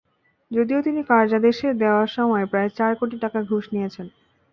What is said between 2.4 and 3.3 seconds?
প্রায় চার কোটি